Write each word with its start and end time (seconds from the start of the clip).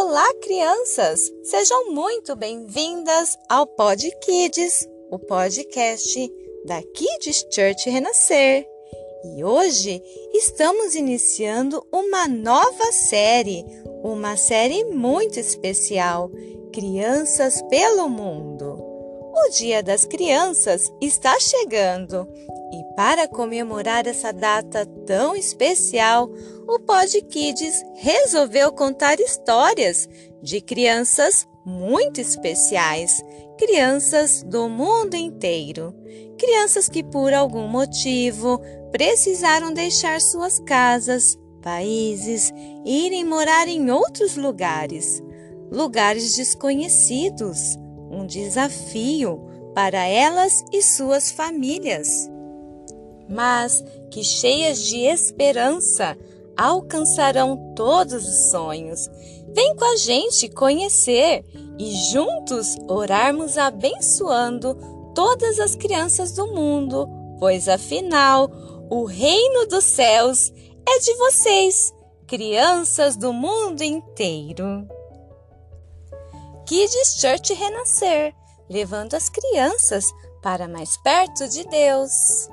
Olá, 0.00 0.32
crianças! 0.34 1.28
Sejam 1.42 1.90
muito 1.92 2.36
bem-vindas 2.36 3.36
ao 3.48 3.66
Pod 3.66 4.08
Kids, 4.20 4.88
o 5.10 5.18
podcast 5.18 6.32
da 6.64 6.80
Kids 6.80 7.44
Church 7.50 7.90
Renascer. 7.90 8.64
E 9.24 9.42
hoje 9.42 10.00
estamos 10.32 10.94
iniciando 10.94 11.84
uma 11.92 12.28
nova 12.28 12.92
série, 12.92 13.64
uma 14.04 14.36
série 14.36 14.84
muito 14.84 15.40
especial, 15.40 16.30
Crianças 16.72 17.60
pelo 17.62 18.08
Mundo. 18.08 18.67
O 19.40 19.50
Dia 19.50 19.82
das 19.84 20.04
Crianças 20.04 20.92
está 21.00 21.38
chegando. 21.38 22.28
E 22.72 22.96
para 22.96 23.28
comemorar 23.28 24.06
essa 24.06 24.32
data 24.32 24.84
tão 25.06 25.36
especial, 25.36 26.28
o 26.66 26.80
Pod 26.80 27.22
Kids 27.22 27.82
resolveu 27.94 28.72
contar 28.72 29.20
histórias 29.20 30.08
de 30.42 30.60
crianças 30.60 31.46
muito 31.64 32.20
especiais, 32.20 33.22
crianças 33.56 34.42
do 34.42 34.68
mundo 34.68 35.14
inteiro, 35.14 35.94
crianças 36.36 36.88
que 36.88 37.04
por 37.04 37.32
algum 37.32 37.68
motivo 37.68 38.60
precisaram 38.90 39.72
deixar 39.72 40.20
suas 40.20 40.58
casas, 40.58 41.38
países, 41.62 42.52
irem 42.84 43.24
morar 43.24 43.68
em 43.68 43.88
outros 43.90 44.36
lugares, 44.36 45.22
lugares 45.70 46.34
desconhecidos, 46.34 47.78
um 48.10 48.26
desafio 48.26 49.40
para 49.74 50.04
elas 50.04 50.64
e 50.72 50.82
suas 50.82 51.30
famílias 51.30 52.28
mas 53.28 53.84
que 54.10 54.24
cheias 54.24 54.82
de 54.86 55.00
esperança 55.00 56.16
alcançarão 56.56 57.74
todos 57.76 58.26
os 58.26 58.50
sonhos. 58.50 59.08
Vem 59.54 59.76
com 59.76 59.84
a 59.84 59.96
gente 59.96 60.48
conhecer 60.48 61.44
e 61.78 61.92
juntos 62.10 62.76
orarmos 62.88 63.58
abençoando 63.58 64.74
todas 65.14 65.60
as 65.60 65.74
crianças 65.74 66.32
do 66.32 66.46
mundo, 66.48 67.08
pois 67.38 67.68
afinal 67.68 68.50
o 68.90 69.04
reino 69.04 69.66
dos 69.66 69.84
céus 69.84 70.52
é 70.88 70.98
de 70.98 71.14
vocês, 71.14 71.92
crianças 72.26 73.16
do 73.16 73.32
mundo 73.32 73.82
inteiro. 73.82 74.97
Kids 76.68 77.18
Church 77.18 77.54
Renascer, 77.54 78.34
levando 78.68 79.14
as 79.14 79.30
crianças 79.30 80.04
para 80.42 80.68
mais 80.68 80.98
perto 80.98 81.48
de 81.48 81.64
Deus. 81.64 82.50